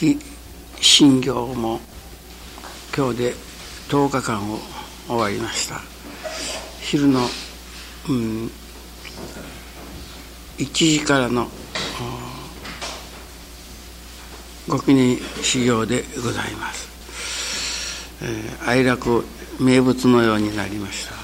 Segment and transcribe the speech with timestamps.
[0.00, 0.18] き
[0.80, 1.78] 信行も
[2.96, 3.34] 今日で
[3.90, 4.58] 10日間を
[5.06, 5.78] 終わりました。
[6.80, 7.20] 昼の、
[8.08, 8.50] うん、
[10.56, 11.48] 1時からの
[14.68, 19.24] ご記念修行でございます、えー、哀楽
[19.58, 21.14] 名物のようになりました。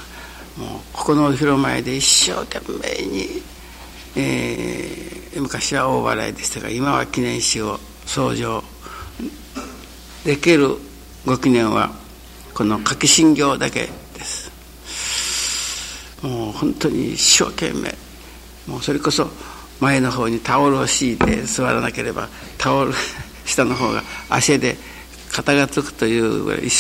[0.61, 3.43] もうここのお広前で一生懸命に、
[4.17, 8.63] えー、昔は大笑いでしたが今は記念誌を創上
[10.27, 10.77] できる
[11.25, 11.95] ご記念は
[12.53, 14.51] この書き信行だけです。
[16.21, 17.95] もう本当に一生懸命。
[18.67, 19.31] もうそれこそ
[19.79, 22.93] 前の方にタオルを敷いて座らなければタオル
[23.47, 24.77] 下の方が足で
[25.31, 26.75] 肩がつくというぐらい一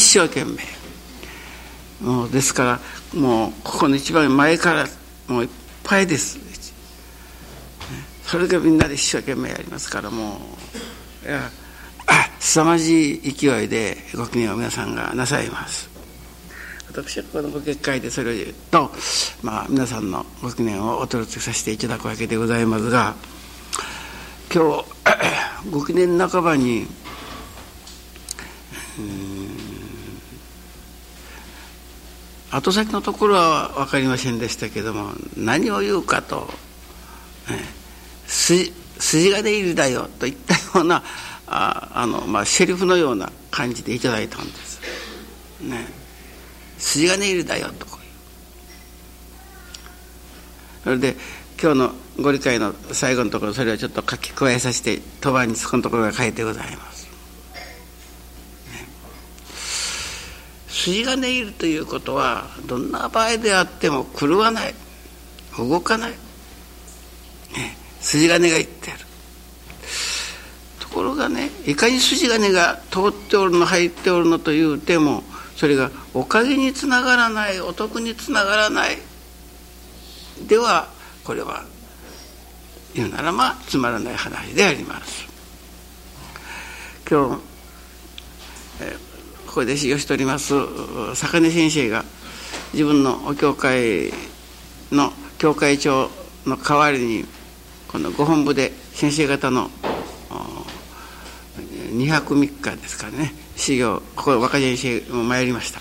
[0.00, 0.66] 生懸命。
[2.00, 2.80] もうですか
[3.14, 4.88] らもうここの一番前から
[5.28, 5.48] もういっ
[5.84, 6.36] ぱいです。
[8.26, 10.40] それがみんなで一生懸命やりますからも
[11.24, 11.48] ういや
[12.38, 15.96] 凄まじい勢いでご記念を皆さんがなさいます。
[16.96, 18.34] 私はこのご結界でそれを
[18.70, 18.90] と、
[19.42, 23.14] まあ、皆さんのご記念をお届けさせていただくわけでございますが
[24.52, 24.84] 今日
[25.70, 26.86] ご記念半ばに
[32.50, 36.48] 後先のところは分かりませんでしたけども何を言うかと
[38.26, 41.02] 「筋金入りだよ」といったような
[41.46, 44.80] ああの、まあ、セリフのような感じでいただいたんです。
[45.60, 45.86] ね。
[46.78, 48.10] 筋金入りだよとこういう
[50.84, 51.16] それで
[51.60, 57.06] 今日のご理解の最後のところそれをちょっと書き加えさせて当番にそこのところが書いてございます。
[58.70, 58.86] ね、
[60.68, 64.74] 筋金入りということはどんな場合であっても狂わない。
[65.58, 66.16] 動かない、ね、
[68.02, 69.05] 筋金が言ってある。
[70.96, 75.22] ころがねいかに筋金が通っておるの入っておるのというても
[75.54, 78.96] それがおかげにつながらないお得につながらない
[80.48, 80.88] では
[81.22, 81.64] これは
[82.94, 85.26] 言うならまあつまらない話であります。
[87.08, 87.42] 今日、
[88.80, 88.96] え
[89.46, 90.54] ここで修行しております
[91.14, 92.04] 坂根先生が
[92.72, 94.12] 自分のお教会
[94.90, 96.10] の教会長
[96.46, 97.24] の代わりに
[97.86, 99.70] このご本部で先生方の
[101.96, 103.34] 2泊3日ですからね。
[103.56, 105.80] 修行ここ若先生も参りました。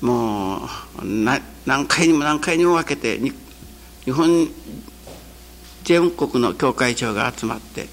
[0.00, 1.42] もう何
[1.88, 4.48] 回にも何回にも分けて日本
[5.82, 7.86] 全国の教会長が集まって、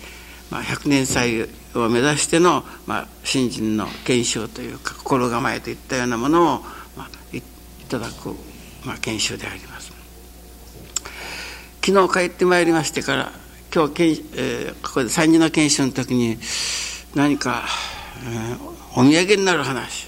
[0.51, 6.59] まあ、100年祭を目指しての、まあ、新人の研修というか心構えといったようなものを、
[6.95, 7.41] まあ、い
[7.89, 8.35] ただく、
[8.85, 9.93] まあ、研修であります。
[11.83, 13.31] 昨日帰ってまいりましてから
[13.75, 16.37] 今日けん、えー、ここで三人の研修の時に
[17.13, 17.65] 何か、
[18.25, 18.57] えー、
[18.97, 20.07] お土産になる話。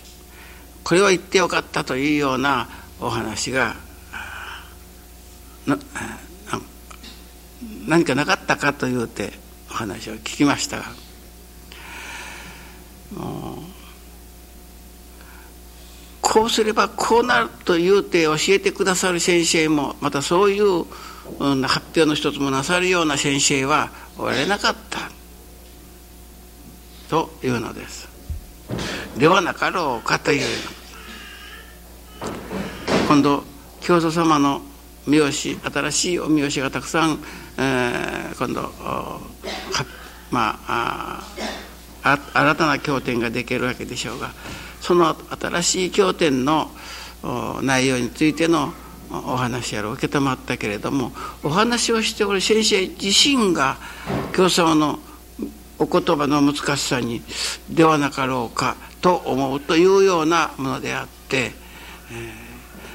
[0.86, 2.70] これは言ってよかったというような
[3.02, 3.76] お話が
[5.66, 5.78] な
[7.86, 9.34] 何かなかったかというて
[9.70, 10.86] お話を聞きましたが。
[16.22, 20.86] こうすればこうなると言うて教えてくださる先生もまたそういう
[21.40, 25.18] 発表の一つもなさるような先生はおられなかった。
[27.10, 28.08] というのです。
[29.18, 30.46] ではなかろうかという
[33.08, 33.44] 今度
[33.80, 34.62] 教祖様の
[35.06, 37.20] 三好新しいお三好がたくさん、
[37.58, 38.70] えー、今度
[40.30, 41.24] まあ
[42.04, 44.32] あ新たな経典ができるわけでしょうが
[44.82, 46.70] その新しい経典の
[47.62, 48.74] 内容についての
[49.12, 51.12] お話やら受け止まったけれども
[51.44, 53.78] お話をしておる先生自身が
[54.34, 55.00] 教様の
[55.80, 57.22] お言葉の難しさに
[57.70, 61.52] ではなかろうかと思うというようなものであって、
[62.12, 62.34] え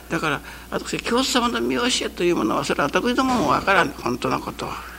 [0.08, 4.92] ー、だから私教祖様の見教えというものはそれは私どもも分からん本当のことは。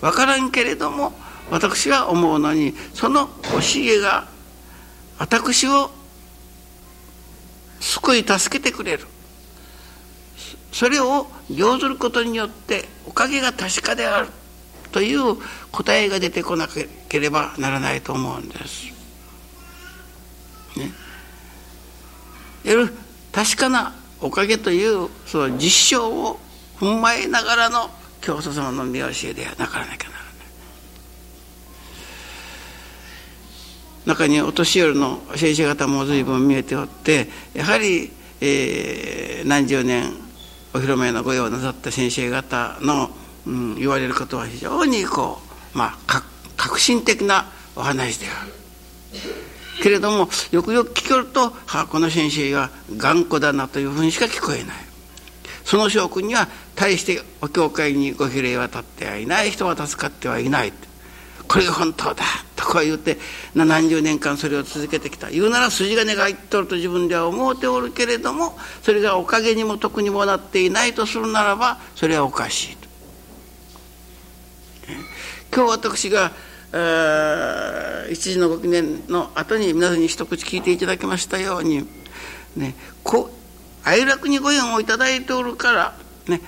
[0.00, 1.12] 分からんけれども
[1.50, 4.28] 私は思うのにその教えが
[5.18, 5.90] 私を
[7.80, 9.06] 救い助けてくれる
[10.72, 14.28] それを行ずることによっておかげが確かである
[14.92, 15.36] という
[15.70, 16.68] 答えが出てこな
[17.08, 18.86] ければならないと思うんです。
[20.76, 20.92] ね、
[22.64, 22.92] いる
[23.32, 26.38] 確かなおかげというその実証を
[26.78, 30.34] 踏まえながらの教祖様の見教えではなからなきゃならない。
[34.06, 38.10] 中にお年寄りの先生方も随分見えておってやはり、
[38.40, 40.27] えー、何十年
[40.74, 43.10] お披露目の御用なさった先生方の、
[43.46, 45.40] うん、言われることは非常にこ
[45.74, 46.22] うまあ
[46.56, 48.52] 革新的なお話である。
[49.82, 54.76] けれどもよくよく聞けると「はこの先生は頑固だな」というふうにしか聞こえない。
[55.64, 59.50] その証拠には大してお教会にご比例は立ってはいない。
[59.50, 60.72] 人は助かってはいない。
[61.46, 62.24] これが本当だ。
[62.58, 63.18] とこう言って
[63.54, 72.88] 何十年間それを続けてきた言うなら筋金が入っとると自分では思うておるけれどもそれがおかげにも得にもなっていないとするならばそれはおかしいと。
[75.54, 76.32] 今日私が
[78.10, 81.88] 一時のご記念の後に皆さんに一口聞いていただきましたように、
[82.56, 82.74] ね、
[83.04, 83.30] こ
[83.84, 85.96] 愛楽にご縁をいただいておるから、
[86.26, 86.42] ね、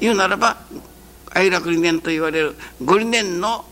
[0.00, 0.58] 言うならば
[1.30, 3.64] 愛楽理念と言われるご理念の,、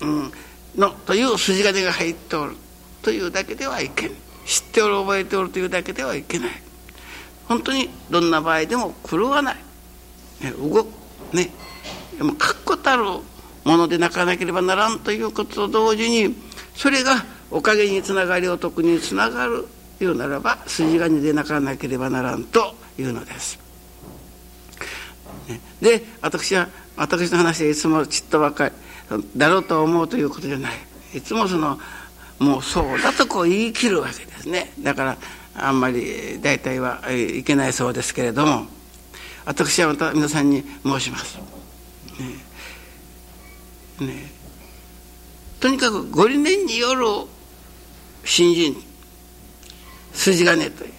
[0.00, 0.32] うん、
[0.76, 2.56] のという筋金が入っておる
[3.02, 6.50] というだけではいけない知っておる覚えておるというだけではいけない。
[7.48, 9.56] 本当にどんな場合でも狂わない、
[10.40, 10.88] ね、動く。
[11.32, 11.50] ね。
[12.20, 16.34] も確固たるものでなかなければならんということと同時に
[16.74, 19.66] それがおかげにつながりお得につながる
[20.00, 23.58] いうならば筋金でなかなければならんというのです。
[25.80, 28.74] で私は私の話はいつもちっとばかり。
[29.36, 30.72] だろうと思うということじゃない。
[31.14, 31.78] いつもその
[32.38, 34.72] もうそうだとこう言い切るわけですね。
[34.80, 35.16] だから
[35.54, 38.66] あんまり大体はいけないそうですけれども。
[39.46, 41.38] 私はまた皆さんに申します。
[42.18, 44.04] ね。
[44.06, 44.30] ね、
[45.58, 47.06] とにかくご理念による
[48.24, 48.76] 新人
[50.12, 50.90] 筋金という、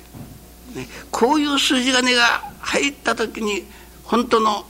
[0.77, 2.21] ね、こういう筋金が
[2.60, 3.65] 入った時に
[4.03, 4.65] 本当の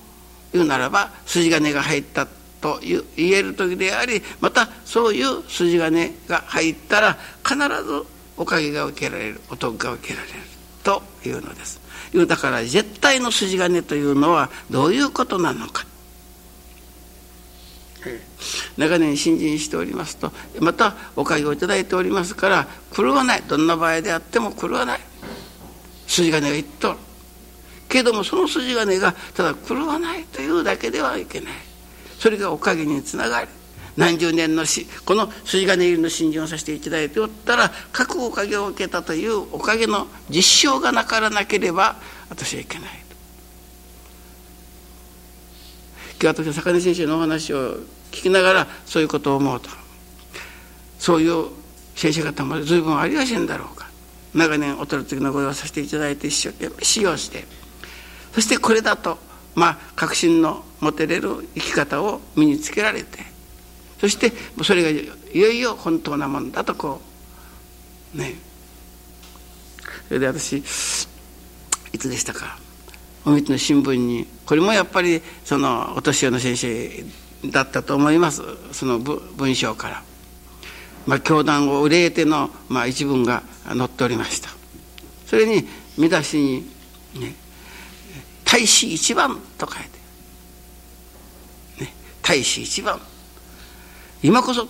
[0.51, 2.27] 言うならば筋金が入った
[2.61, 8.05] と言える時でありまたそういう筋金が入ったら必ず
[8.35, 10.33] おかげが受けられるお得が受けられる
[10.83, 11.79] というのです。
[12.27, 15.85] だから絶対の筋金というのはどういうことなのか。
[18.77, 24.99] 長年信心しておりますとまたおかげを頂いておりますから狂わないどんな場合であっても狂わない
[26.07, 26.97] 筋金が言っとる
[27.89, 31.53] けどもその筋金がただ狂わないというだけではいけない
[32.19, 33.47] それがおかげにつながり
[33.95, 41.95] 何十年のしこの筋金入りの信心をさせていただいておったら各おかげを受けたというおかげの実証がなからなければ
[42.29, 43.07] 私はいけない
[46.19, 47.75] 今日私は坂根先生のお話を
[48.11, 49.69] 聞きながらそういうことを思うと。
[50.97, 51.49] そういう
[51.95, 53.87] 先生方も随分ありやしいんだろうか。
[54.33, 57.45] 長年お取り次ぎのご用をさせていただいて一生懸命使用して。
[58.33, 59.19] そしてこれだと
[59.57, 63.25] まあ確信の持てれる生き方を身につけられて
[63.99, 64.31] そして
[64.63, 65.05] それがい
[65.39, 67.01] よいよ本当なもんだとこ
[68.15, 68.35] うね。
[70.07, 71.07] それで私いつ
[72.09, 72.57] でしたか？
[73.25, 77.03] お水の新聞にこれもやっぱりそのお年寄りの先生
[77.49, 78.43] だったと思います。
[78.71, 80.03] その文章から、
[81.07, 84.49] まあ、教団を憂えての、まあ、一文が載っておりました。
[85.25, 85.67] それに
[85.97, 86.69] 見出しに、
[87.19, 87.35] ね
[88.49, 89.83] 「大使一番」と書い
[91.77, 92.99] て、ね「大使一番」
[94.23, 94.67] 今こそ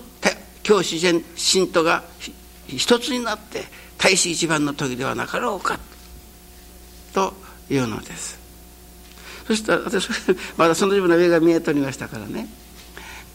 [0.68, 1.00] 教師
[1.38, 2.04] 信徒が
[2.68, 3.64] 一つになって
[3.98, 5.80] 大使一番の時ではなかろうか。
[7.14, 7.34] と
[7.70, 8.38] いうのです。
[9.48, 10.10] そしたら私
[10.58, 12.50] まだその自分の上が見えておりましたからね。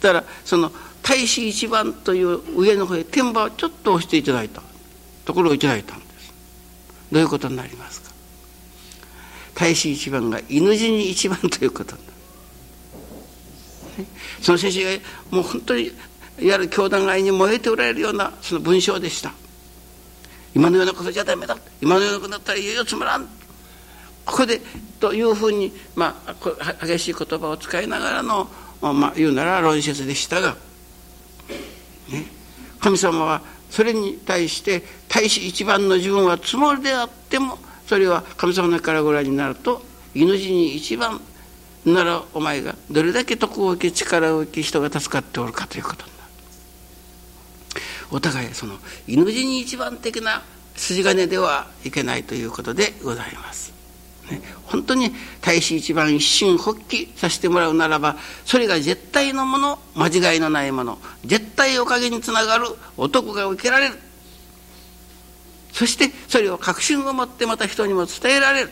[0.03, 0.71] たらその
[1.03, 4.63] 大使一番という上の方へ天馬をちょっと押していただいた
[5.25, 6.33] ところをいただいたんです。
[7.11, 8.12] どういうことになりますか？
[9.55, 11.95] 大使一番が犬死に一番ということ。
[11.97, 12.13] にな
[13.99, 14.07] る、
[14.41, 15.93] その先生がもう本当に
[16.41, 19.33] やる教団愛に燃えておられるようなその文章でした。
[20.55, 21.57] 今のようなことじゃダメだ。
[21.81, 23.29] 今のようなことだったらいよいよつまらん。
[24.25, 24.61] ここで
[25.01, 26.35] というふうに、まあ、
[26.87, 28.49] 激しい言葉を使いながらの、
[28.81, 30.57] まあ、言うなら論説でしたが、
[32.09, 32.27] ね、
[32.81, 37.59] 神様はそれに対して大使一番の自分はつもりであっても
[37.93, 39.83] それは神様のからご覧になると
[40.15, 41.21] 命に一番
[41.85, 46.31] ならお前がどれだけ徳を受け力を受け人が助かっておるかということになる。
[48.11, 50.43] お互いその命に一番的な
[50.75, 53.75] 筋金ではいけないということでございます。
[54.31, 54.41] ね。
[54.65, 64.12] 本当に大使一番一心発起させてもらうならばそれが絶対のもの間違いのないもの絶対おかげにつながる男が受けられる。
[65.83, 68.71] そしてそれを確信を持ってまた人にも伝えられる。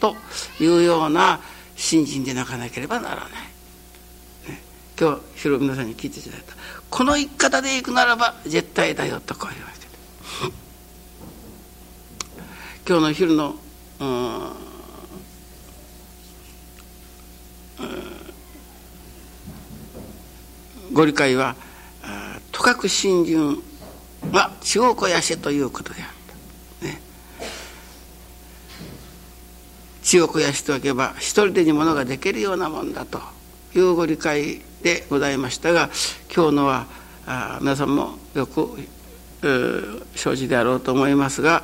[0.00, 0.16] と
[0.58, 1.38] いうような
[1.76, 3.30] 信心でなかなければならない、
[4.50, 4.62] ね、
[4.98, 6.54] 今日広皆さんに聞いていただいた。
[6.88, 10.54] この生き方でいくならば絶対だよとこういうわけで
[12.88, 13.56] 今日の昼の
[14.00, 14.52] うん
[20.94, 21.54] ご理解は
[22.50, 23.62] とかく信心
[24.30, 26.08] は血を肥やせということであっ
[26.80, 27.00] た、ね、
[30.02, 33.20] 血を肥やしておけば一人でにものができるようなもんだと
[33.74, 35.90] いうご理解でございましたが
[36.34, 36.86] 今日のは
[37.26, 38.76] あ皆さんもよく、
[40.14, 41.62] 承知であろうと思いますが、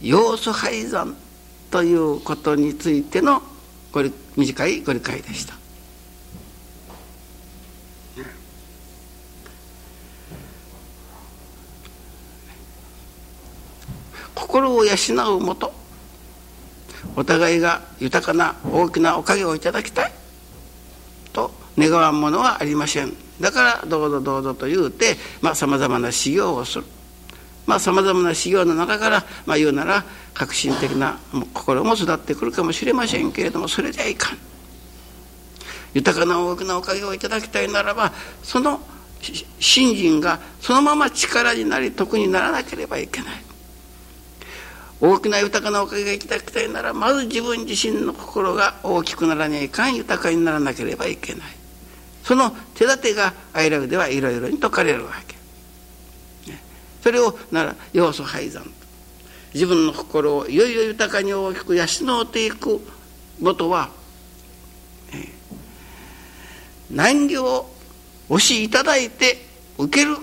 [0.00, 1.16] 要素配算
[1.70, 3.42] ということについての
[3.90, 4.02] ご
[4.36, 5.54] 短いご理解でした。
[14.34, 15.72] 心を養うもと
[17.16, 20.12] お互いが豊かな大きなおかげをいただきたい
[21.32, 23.12] と願わんものはありません。
[23.40, 25.16] だからどうぞどうぞと言うて
[25.54, 26.84] さまざ、まな修行をする。
[27.78, 31.18] さまざ、まな修行の中から、まあ、言うなら革新的な
[31.54, 34.38] 心も育ってくるかもしれませんけれどもそれじゃいかん。
[35.94, 38.12] 豊かな大きなおかげをいただきたいならば
[38.42, 38.80] その
[39.60, 43.51] 信心がそのまま力になり得にならなければいけない。
[45.02, 51.42] 大きな豊かなおかげがいただきたいならまず自分自身の心が大きくならないかん豊かにならなければいけない。
[52.22, 55.34] その手立てが愛楽ではいろいろに説かれるわけ
[57.02, 58.64] それをなら要素配算。
[59.52, 62.80] 自分の心をいよいよ豊かに大きく養っていく
[63.42, 63.90] ことは、
[66.90, 67.74] 難行を
[68.28, 69.44] 押しいただいて
[69.78, 70.16] 受ける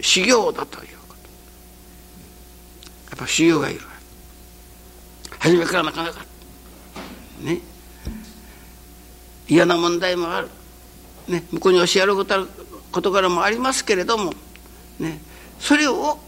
[0.00, 1.30] 修行だということ。
[3.10, 3.80] やっぱ修行がいる。
[5.46, 6.26] 初めからなかなか。
[7.40, 7.60] ね。
[9.48, 10.48] 嫌な問題もある、
[11.28, 14.32] ね、向こうに教える事柄もありますけれども、
[14.98, 15.20] ね、
[15.60, 16.18] それを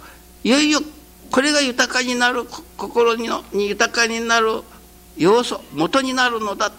[0.45, 0.79] いよいよ
[1.33, 2.45] これが豊かになる
[2.77, 3.29] 心に
[3.67, 4.63] 豊かになる
[5.17, 6.77] 要素元になるのだと。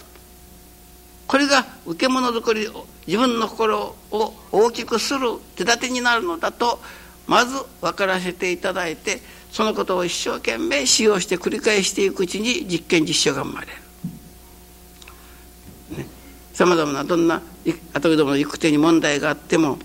[1.28, 2.70] これが受け物作り
[3.06, 5.20] 自分の心を大きくする
[5.58, 6.80] 手立てになるのだと
[7.28, 9.20] まず分からせていただいて
[9.52, 13.74] そのことを一生懸命使用して繰り返していくうちに実験実証が生まれる。
[16.54, 17.42] さまざまなどんな
[17.94, 19.78] 後どもの行く手に問題があっても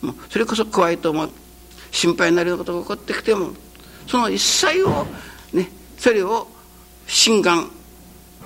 [0.00, 1.30] もうそれこそ怖いと思う
[1.90, 3.50] 心配になるようなことが起こってきても
[4.06, 5.06] その一切を
[5.52, 6.48] ねそれを
[7.06, 7.70] 心願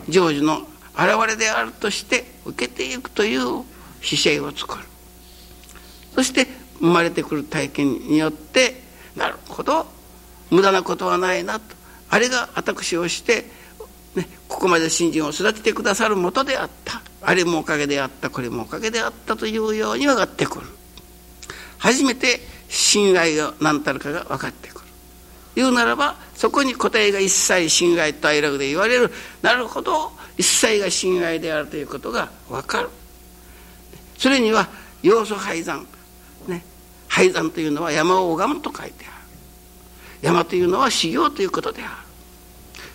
[0.08, 0.62] 成就の
[0.94, 3.64] 現れであるとして受けていくという
[4.02, 4.84] 姿勢を作る。
[6.14, 6.46] そして
[6.80, 8.82] 生まれてくる体験によって
[9.14, 9.86] なるほど。
[10.50, 11.76] 無駄なことはないなと。
[12.08, 13.46] あれが私をして、
[14.14, 17.02] ね、ここまで信心を育ててくださるもとであった。
[17.22, 18.30] あれもおかげであった。
[18.30, 20.66] これもおかげであったというように分かってくる。
[21.78, 24.86] 初めて信頼が何たるかが分かってくる。
[25.54, 29.10] 言うならばそこに答えが一切信頼と愛楽で言われる。
[29.42, 32.88] なるほど一切が信頼であるということが分かる。
[34.18, 34.68] それには
[35.02, 35.86] 要素配算。
[36.46, 36.64] ね
[37.08, 39.15] 配算というのは山を拝むと書いてある。
[40.22, 41.92] 山というのは修行ということである。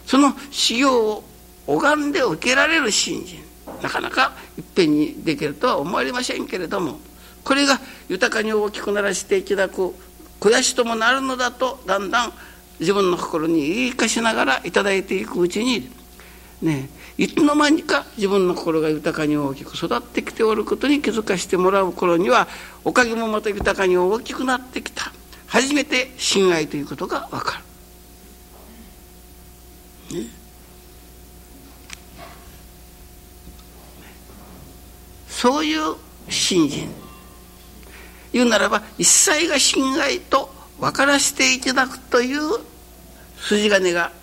[0.05, 1.23] その修行を
[1.67, 3.43] 拝んで受けられる信心。
[3.81, 6.99] なかなかいっぺんにできるとは思われませんけれども。
[7.43, 9.93] これが豊かに大きくならしていただく
[10.39, 12.33] 肥やしともなるのだとだんだん
[12.79, 15.89] 自分の心に言いかしながら頂いていくうちに
[16.61, 22.47] ねいつの間にか自分の心が豊かに大きく育ってきておることに気づかしてもらう頃には
[22.83, 25.11] おかげもまた豊かに大きくなってきた。
[25.51, 27.61] 初めて信愛ということが分か
[30.09, 30.17] る。
[30.17, 30.27] ね、
[35.27, 35.95] そういう
[36.29, 36.89] 信心
[38.31, 42.39] 言うならば一切が信愛と分からせていただくという
[43.41, 44.13] 筋金が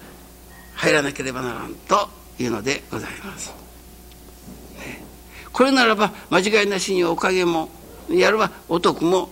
[0.77, 2.09] 入らなければならんと
[2.39, 3.49] いうのでございます。
[4.79, 5.05] ね、
[5.53, 7.69] これならば間違いなしにおかげも
[8.09, 9.29] やるはお得も、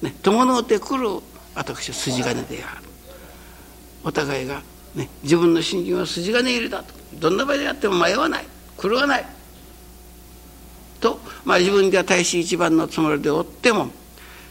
[0.00, 1.08] ね、伴ってくる
[1.54, 2.84] 私は筋金である。
[4.04, 4.62] お互いが、
[4.94, 6.94] ね、自分の信心は筋金入れだと。
[7.14, 8.46] どんな場合であっても迷わない。
[8.80, 9.26] 狂わない。
[11.04, 13.88] と、まあ、自分では大使一番のつもりでおっても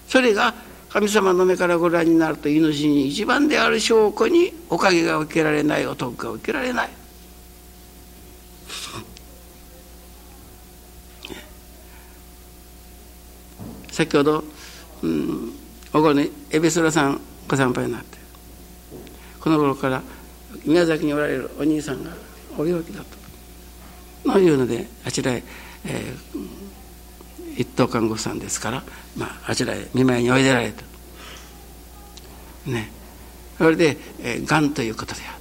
[0.08, 0.54] それが
[0.90, 6.90] 神様の目からご覧になると命に一番である証拠におかげが受けられないお得が受けられない。
[13.92, 14.44] 先ほど、
[15.02, 15.63] うん
[15.94, 18.18] お頃にエビスラさんご参拝になって
[19.40, 20.02] この頃から
[20.66, 22.12] 宮崎におられるお兄さんが
[22.58, 25.44] お病気だとのいうのであちらへ、
[25.86, 28.84] えー、一等看護師さんですから、
[29.18, 30.84] まあ、あちらへ見舞いにおいでられた。
[32.70, 32.90] ね。
[33.58, 35.36] それで、えー、がんということであっ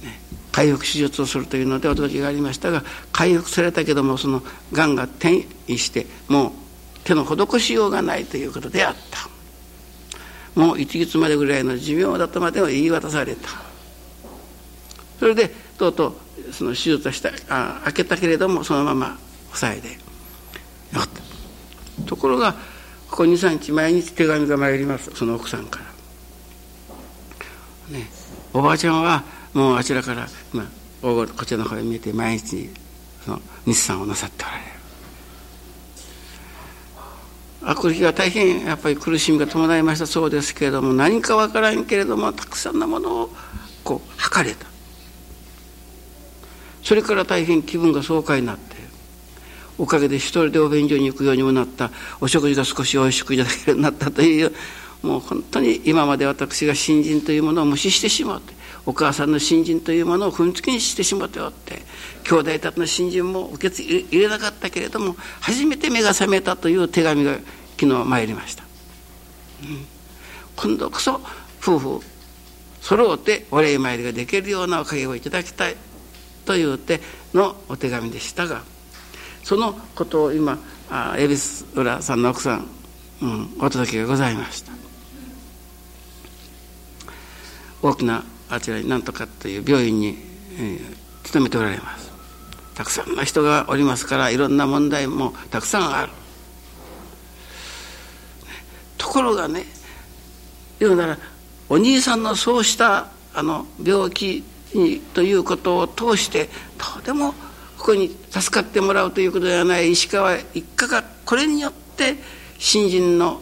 [0.00, 0.20] た、ね、
[0.52, 4.42] 回復手術をするというので驚きがありましたが回復されたけどもその
[4.72, 6.52] がんが転移してもう
[7.08, 10.60] 手の施しようがないということであった。
[10.60, 13.48] もう一月までぐらいの寿命だとまでは言い渡された。
[15.18, 15.48] それで
[15.78, 16.16] とうと
[16.50, 19.18] うその手術をしたあ開けたけれどもそのまま
[19.54, 19.96] 塞いでよ
[20.96, 21.08] かっ
[21.96, 22.52] たところが
[23.10, 25.10] ここ23日毎日手紙が参ります。
[25.14, 25.80] その奥さんか
[27.90, 27.98] ら。
[27.98, 28.10] ね
[28.52, 29.24] おばあちゃんは
[29.54, 30.66] もうあちらから、まあ、
[31.00, 32.68] こちらの方へ見えて毎日
[33.24, 34.77] その日産をなさっておられる。
[37.68, 43.30] あこ日は大変やっぱり苦しみが伴いましたそうですけれども何か分からんけれどもたくさんのものを
[43.84, 44.66] こう測れた。
[46.82, 48.76] それから大変気分が爽快になって
[49.76, 51.90] おかげで一人でお便所に行くようにもなった。
[52.22, 54.50] お食事が少しおいしくいただけるようになったという
[55.02, 58.54] もう本当に今まで私が新人というものを無視してしまって
[58.88, 61.82] お母さんの新人というものを踏んつけにしてしまっておって
[62.24, 67.34] 兄弟たちの新人も受け継ぎ入れなかったけれども初めて目が覚めたという手紙が
[67.78, 68.64] 昨日参りました、
[69.62, 69.84] うん、
[70.56, 71.20] 今度こそ
[71.60, 72.00] 夫婦
[72.80, 75.76] 揃うてお礼参りができるようなおかげをいただきたい
[76.46, 77.02] というて
[77.34, 78.62] のお手紙でしたが
[79.44, 80.58] そのことを今
[81.18, 82.66] 恵比寿浦さんの奥さん、
[83.20, 84.72] うん、お届けがございました。
[87.80, 90.16] 大きなあちらに何とかという病院に、
[90.58, 92.10] えー、勤めておられます。
[92.74, 96.12] たくさんの人がおりますからいろんな問題もたくさんある。
[98.96, 99.64] ところがね
[100.78, 101.18] 言うなら
[101.68, 107.32] お兄さんのそうしたあの病気にということを通してとても
[107.78, 112.16] ここに助かってもらうということではない石川一家がこれによって
[112.58, 113.40] 新人の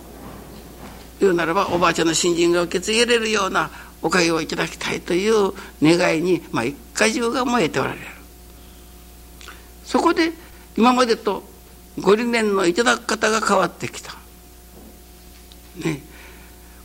[1.20, 3.70] 言うならばおばあちゃんの新人が受け継げれるような
[4.06, 8.06] おかげをいただきたいという願いに、まあ、一家中が燃えておられる。
[9.84, 10.30] そこで
[10.76, 11.42] 今までと
[11.98, 14.12] ご理念のいただく方が変わってきた。
[15.84, 16.02] ね。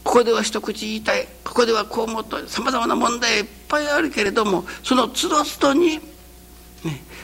[0.03, 1.27] ここでは一口言いたい。
[1.43, 6.01] ここではこう思うとさまざまな問題いっぱいあるけれどもそのつどつどに、ね、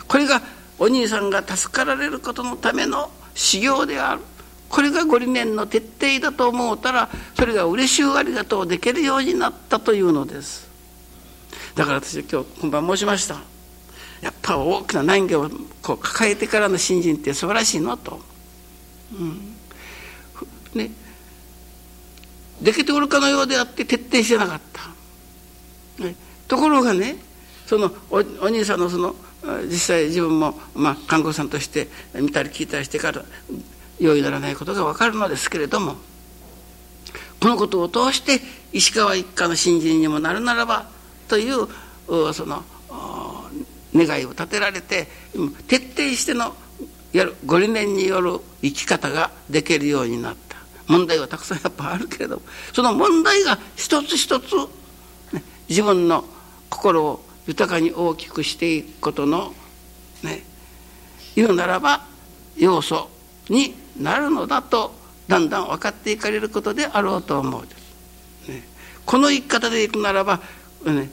[0.07, 0.43] これが
[0.77, 4.21] お兄さんが助かられることのための修行である。
[4.69, 10.67] これがご理念の徹底だと思うたらそれが嬉しゅうありがとうできるようになったというのです。
[11.75, 13.35] だから私は今日今晩申しました。
[14.21, 15.49] やっぱ大きな難儀を
[15.81, 18.19] こう抱えてからの信心って素晴らしいのと、
[19.13, 19.53] うん。
[20.73, 20.91] ね、
[22.61, 26.15] できておるかのようであって徹底してなかった、ね、
[26.47, 27.15] ところがね
[27.65, 29.15] そのおお兄さんのその
[29.65, 33.23] 実際自分も、まあ、看護師さんとして見たり聞いたりしてから
[33.99, 35.95] 容易ならないことが分かるのですけれども
[37.39, 38.39] このことを通して
[38.73, 40.87] 石川一家の新人にもなるならば
[41.27, 41.67] という
[42.33, 42.63] その
[43.93, 45.07] 願いを立てられて
[45.67, 46.55] 徹底しての
[47.13, 50.57] やるご理念による生き方ができるようになった。
[50.87, 54.55] 問題はたくさんやっぱあるけれどもその問題が一つ一つ、
[55.33, 56.23] ね、自分の
[56.69, 59.53] 心を豊かに大きくしていくことの
[60.23, 60.43] ね
[61.35, 62.05] 言うならば
[62.55, 63.09] 要素。
[63.49, 64.93] になるのだと
[65.27, 67.61] だんだん分かっていかれることであろうと思う。
[67.65, 67.75] で
[68.45, 68.63] す、ね、
[69.05, 70.41] この生き方でいくならば、
[70.85, 71.09] ね、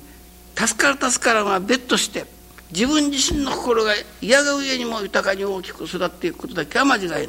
[0.54, 2.26] 助かる助からんは別途して
[2.72, 7.28] 自分自身の心が嫌が上にも豊かに大きく育っていくことだけは間違いない、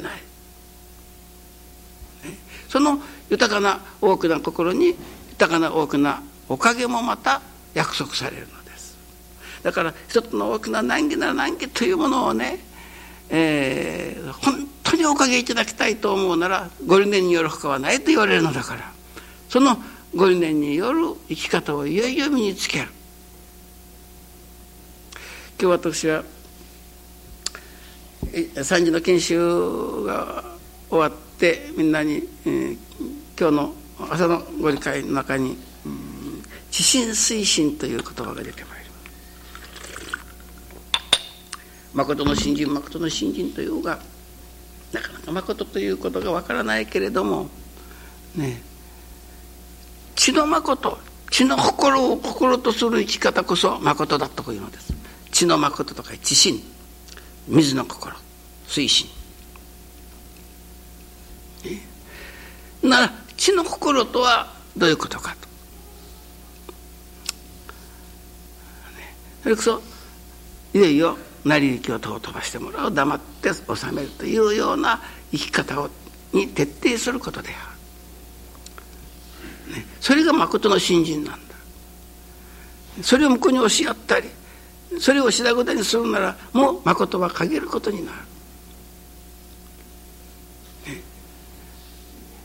[2.68, 4.94] その豊かな多くな心に
[5.30, 7.42] 豊かな多くなおかげもまた
[7.74, 8.96] 約束されるのです。
[9.62, 12.60] だから一つの大きな難儀なら難儀というものをね
[13.30, 18.92] えー、本当におかげいただきたいと思うならご理念によるほかはないと言われるのだから。
[19.48, 19.78] その
[20.14, 22.88] ご理念による生き方をいよいよ身につける。
[25.58, 26.24] 今日私は
[28.32, 30.44] 3時の研修が
[30.90, 32.78] 終わってみんなに、えー、
[33.38, 33.74] 今日の
[34.10, 35.56] 朝のご理解の中に
[36.70, 38.76] 「知心推進」という言葉が出てまい
[41.96, 43.98] 誠の信心誠の信心というが
[44.92, 47.48] なかなか誠ということがわからないけれども
[48.36, 48.60] ね
[50.14, 50.98] 血の誠
[51.30, 54.94] 血の心を心とする生き方こそ誠だというのです。
[55.32, 56.62] 血の誠とか知心
[57.48, 58.14] 水の心
[58.68, 59.08] 水心
[62.82, 65.48] なら血の心とはどういうことかと。
[69.42, 69.82] それこそ
[70.74, 75.88] いよいよ成り行きを飛ばしてもらう黙って収めるというような生き方を
[76.32, 77.52] に徹底することであ
[79.70, 81.54] る、ね、それが誠の信心なんだ。
[83.00, 84.28] それを向こうに教え合ったり
[84.98, 88.18] それを白ごにするならもう誠は限ることになる、
[90.94, 91.02] ね、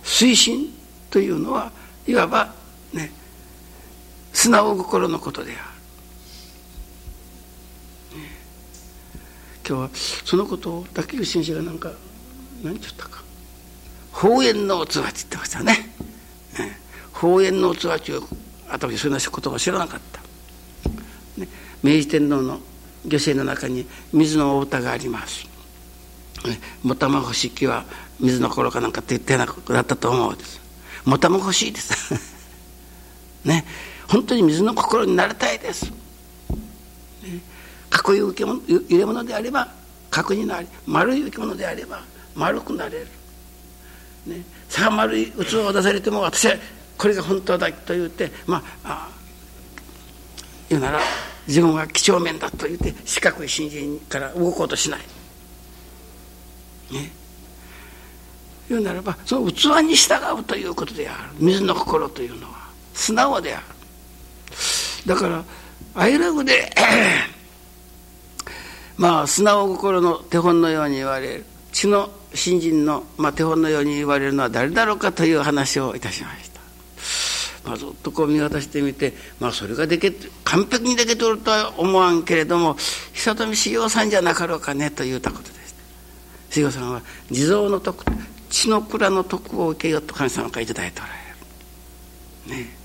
[0.04, 0.68] 推進
[1.10, 1.72] というのは
[2.06, 2.54] いわば
[2.94, 3.12] ね
[4.34, 5.62] 素直心のことである、
[9.68, 9.90] 今日は
[10.26, 11.92] そのことを竹内先生が何か
[12.64, 13.24] 何て言ったか。
[14.12, 15.74] 方言の器って言ってましたね。
[16.58, 16.80] ね。
[17.14, 18.22] 方言の器という
[18.70, 20.22] 私そんなことを知らなかった、
[21.40, 21.48] ね、
[21.84, 22.60] 明治天皇の
[23.08, 25.46] 御成の中に水のお歌があります
[26.84, 27.86] 「もたまほしきは
[28.20, 30.62] 水の頃かなんかって言ってなくなったと思うんです。
[31.06, 32.14] もたま欲しいです。
[33.44, 33.66] ね。
[34.08, 35.92] 本当に水の心になりたいです、
[37.92, 39.68] ね、囲い受け物入れ物であれば
[40.10, 42.02] 角になり丸い受け物であれば
[42.36, 43.08] 丸くなれる、
[44.26, 46.56] ね、さあ丸い器を出されても私は
[46.98, 49.10] これが本当だと言ってまあ
[50.70, 51.00] 言うなら
[51.48, 55.00] 自分は几帳面だと言って四角い新人から動こうとしない。
[56.92, 57.12] ね。
[58.70, 61.30] 言うならばその器に従うということである。
[61.40, 62.70] 水の心というのは。
[62.94, 63.66] 素直である。
[65.06, 65.44] だから
[65.96, 66.72] アイラグで
[69.02, 76.62] まあ素直心の手本のように言われる血の新人の、まあ、手本のように言われるのは誰だろうかという話をいたしました。
[77.68, 80.12] まあ、ずっとこう見渡してみて、まあ、それができ
[80.44, 82.76] 完璧にできとるとは思わんけれども
[83.14, 85.76] 久富修行さんじゃなかろうかねと言ったことです。
[86.52, 88.06] 修行さんは地蔵の徳
[88.50, 91.10] 血の蔵の徳を受けようと神様から頂いておら
[92.52, 92.64] れる。
[92.64, 92.81] ね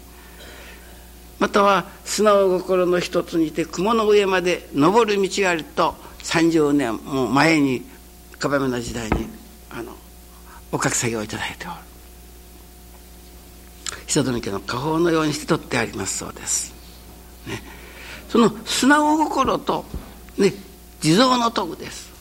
[1.46, 7.84] または素直心の一つにて雲の上まで登る道があると30年も前に
[8.40, 9.28] 壁目の時代に
[9.70, 9.92] あの
[10.72, 11.76] お書き下げをいただいておる。
[14.08, 16.74] 久富家の家宝のようにして取ってありますそうです、
[17.46, 17.62] ね、
[18.28, 19.84] その素直心と、
[20.38, 20.52] ね、
[21.00, 22.12] 地蔵の徳です。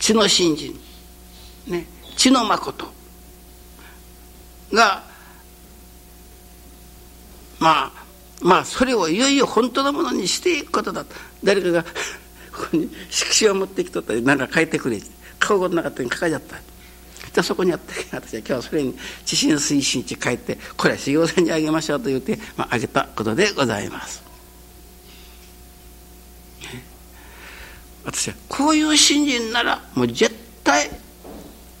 [0.00, 0.78] 血の信心、
[1.66, 2.84] ね、血の誠
[4.70, 5.02] が
[7.58, 8.09] まあ
[8.40, 11.04] まあそれをいよいよ本当のものにしていくことだ。
[11.04, 11.82] と誰かが
[12.52, 15.06] ここに色紙を持ってきとったり何か書いてくれ書
[15.38, 16.56] くことなかったに書かれちゃった。
[17.32, 24.22] じゃそこにあった私は今日はそれに知心推進地書いてこれは修行さんにあげましょうと言って、まあ、あげたことでございます。
[28.04, 30.90] 私はこういう信心ならもう絶対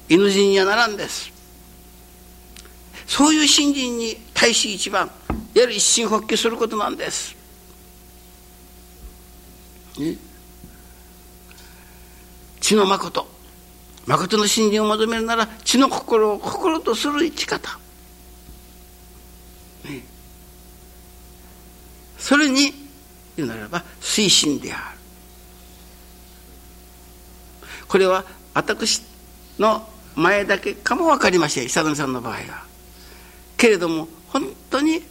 [0.08, 1.32] 犬人にはならんです。
[3.06, 5.10] そういう信心に大使一番
[5.52, 7.36] やる一心発起することなんです、
[9.98, 10.16] ね、
[12.58, 13.28] 血の誠。
[14.06, 17.78] 誠の信心を求めるなら血の心を心とする生き方、
[19.84, 20.02] ね、
[22.18, 22.72] それに
[23.36, 24.98] 言うならば推進である。
[27.86, 28.24] これは
[28.54, 29.02] 私
[29.58, 31.64] の前だけかも分かりません。
[31.64, 32.64] 久富さんの場合は。
[33.58, 35.02] けれども本当に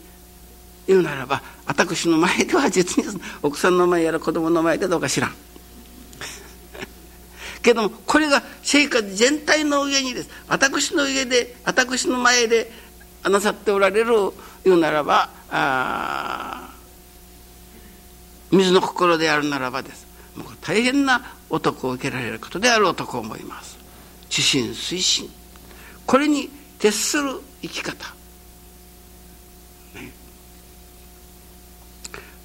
[0.88, 5.36] 言うならば私の前では実に奥さんの前やら子供の前でどうか知らん。
[7.62, 10.30] けどもこれが生活全体の上にです。
[10.48, 12.72] 私の家で私の前で
[13.24, 14.14] なさっておられる
[14.64, 16.70] 言うならばあ
[18.52, 20.08] 水の心であるならばです。
[20.36, 23.78] もう大変な男を受けられることであろうと思います。
[24.30, 25.30] 知心推進。
[26.06, 28.14] これに徹する生き方、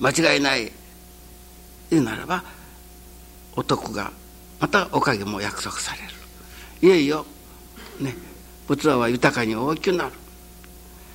[0.01, 0.73] 間違いない。
[1.91, 2.43] 言うならば
[3.57, 4.11] 男が
[4.59, 6.09] またおかげも約束される。
[6.83, 7.27] いよいよ
[8.01, 8.15] ね
[8.67, 10.13] 仏は豊かに大きくなる。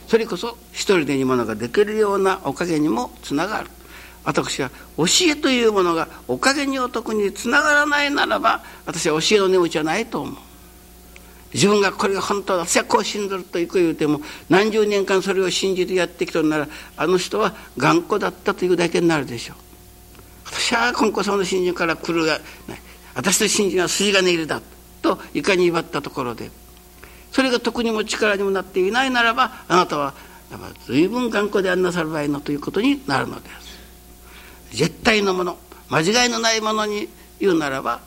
[0.08, 3.70] それこそ一人で煮物ができるようなおかげにもつながる。
[4.24, 10.36] 私は教えというものがおかげにお得につながらないならば私は教えの値打ちはないと思う。
[11.54, 19.58] 自分がこれが本当だ私はこう信ずるといく言うても何十年間それを信じてやってきたならあの人は頑固だったというだけになるでしょう。
[20.46, 22.40] 私は今後その信心から来るが
[23.16, 24.62] 私の信心は筋金入れだ
[25.02, 26.52] といかに威張ったところで。
[27.32, 30.14] それが徳にも力にもなっていないならばあなたは
[30.88, 33.50] 随分頑固であんなさる場合のということになるので
[34.72, 34.78] す。
[34.78, 35.58] 絶対のもの
[35.90, 37.08] 間違いのないものに
[37.40, 38.02] 言うならば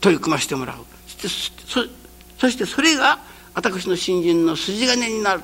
[0.00, 0.97] 取り組ませてもらう。
[1.26, 1.98] して
[2.38, 3.18] そしてそれが
[3.54, 5.42] 私の信心の筋金になる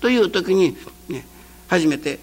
[0.00, 0.76] という時に、
[1.08, 1.26] ね、
[1.66, 2.20] 初めて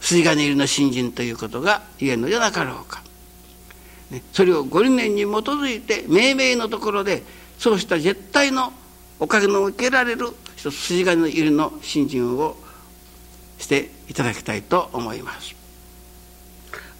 [0.00, 3.02] 筋金入りの信心ということが言えるのではなかろうか。
[4.10, 7.22] ね、それをご理念に基づいて命名のところで
[7.58, 8.72] そうした絶対の
[9.18, 12.56] おかげの受けられる筋金入りの信心を
[13.58, 15.54] していただきたいと思います。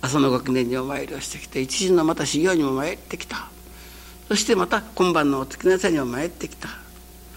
[0.03, 3.49] 朝のご記念にお参りをしてきて一時のまた修行にも参ってきた
[4.29, 6.69] そしてまた今晩のお月の朝にも参ってきた。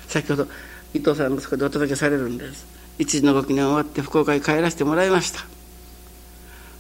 [0.08, 0.48] 先ほど
[0.94, 2.66] 伊藤さんのそこでお届けされるんです。
[2.98, 5.46] 一時のご記念終わって福岡に帰らせてもらいました。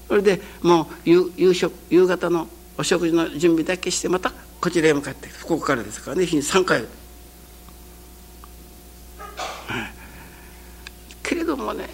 [0.07, 6.25] それでもう夕食夕方のお食事の準備だけしてまたこちらへ向かって福岡からですからね。
[6.25, 6.89] 日に3回、はい、
[11.21, 11.89] けれどもね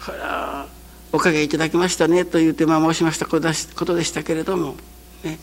[0.00, 0.66] ほら
[1.10, 4.76] おかげいただきましたねという手間申しましたことでしたけれども、
[5.24, 5.38] ね、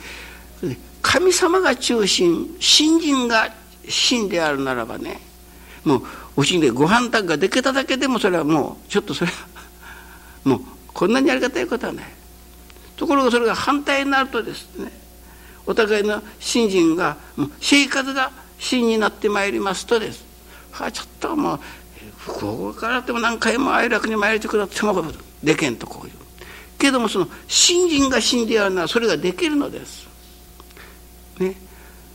[1.01, 3.53] 神様が中心信心が
[3.87, 5.19] 真であるならばね
[5.83, 9.47] もううちでご飯炊ができただけでもそれはもうちょっとそれは
[10.43, 10.61] もう
[10.93, 12.05] こんなにありがたいことはない。
[12.95, 14.91] ところがそれが反対になるとですね
[15.65, 20.23] お互いの信心がもう生活が真になってまいりますとです。
[20.71, 21.59] はあちょっともう
[22.17, 25.03] 福岡からでも何回も哀楽に参りてくだっても
[25.43, 26.13] でけんとこういう。
[26.77, 30.04] けどもその信心が信であるならそれができるのです。
[31.39, 31.55] ね。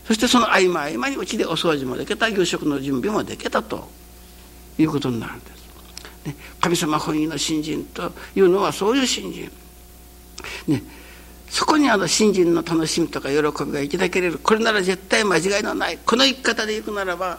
[0.06, 4.00] そしてその合間合間にうちでお掃除もできた夕食の準備もできたと。
[4.82, 5.50] いうことになるんです。
[6.26, 9.50] ね、神様本位の信心というのはそういう信心。
[10.66, 10.82] ね、
[11.48, 14.38] そこにあの信心の楽しみとか喜びがいただけれる。
[14.38, 15.98] これなら絶対間違いのない。
[15.98, 17.38] この生き方でいくならば、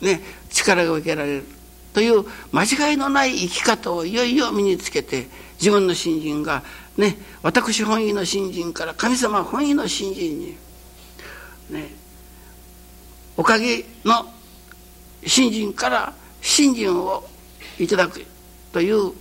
[0.00, 1.44] ね、力が受けられる。
[1.92, 5.28] という間違いのない生き方をいよいよ身につけて
[5.60, 6.64] 自分の信心が
[6.96, 7.16] ね。
[7.42, 10.56] 私本位の信心から神様本位の信心に
[11.70, 11.90] ね、
[13.36, 14.26] おかげの
[15.26, 17.24] 信心から信心を
[17.78, 18.24] いただく
[18.72, 19.12] という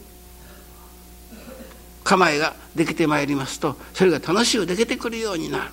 [2.04, 5.64] 構えができてまいりますとそれが楽しくできてくるようになる、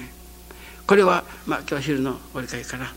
[0.00, 0.12] ね、
[0.86, 2.92] これは、まあ、今日昼のお理解から、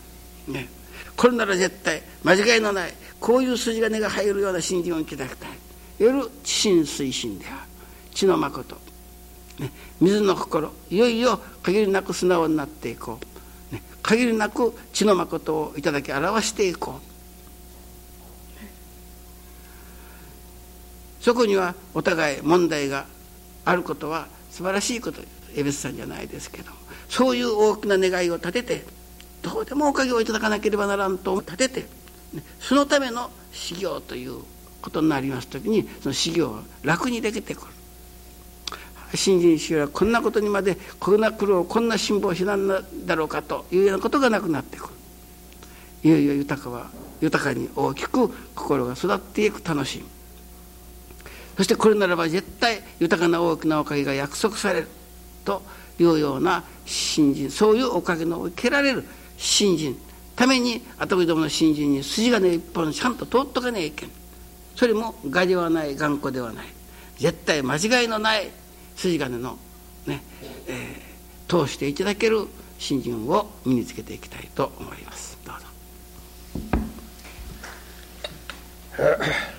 [0.48, 0.68] ね、
[1.16, 5.50] これなら絶対間違いのないこういう筋金が入るような信心をいただきたい。
[5.98, 7.56] 夜知心推進である。
[8.14, 8.76] 知の誠
[9.58, 13.18] ね、水の心いよいよ限りなく素直になっていこ
[13.70, 17.08] う、ね、限りなく血の誠をいただき表していこう、
[21.20, 23.06] そこにはお互い問題が
[23.64, 25.20] あることは素晴らしいこと
[25.54, 26.72] 江別さんじゃないですけど
[27.08, 28.84] そういう大きな願いを立てて
[29.42, 31.80] どうでもおかげをいただかなければならんと立てて、
[32.32, 34.40] ね、そのための修行という
[34.80, 37.72] ことになります時にその修行は楽にできてくる。
[39.14, 42.68] 新人衆はこんなことにまでこんな苦労こんな辛抱しなん
[43.06, 44.94] だろうかというようなことがなくなってくる。
[46.04, 46.90] いよいよ豊かは
[47.20, 50.04] 豊かに大きく心が育っていく楽しみ。
[51.56, 54.88] そしてこれならば絶対豊かな大きなおかげが約束される
[55.44, 55.62] と
[55.98, 59.04] いうような新人そういうおかげの受けられる
[59.36, 59.98] 新人。
[60.36, 64.10] ために後どもの新人に筋金一本ちゃんと通っとかねえけん。
[64.76, 66.66] それも我ではない頑固ではない。
[67.16, 68.48] 絶対間違いのない
[68.98, 69.56] 筋金の
[70.06, 70.22] ね、
[70.66, 75.66] えー、通していただける信心を身につけていきたいと思いますどうぞ。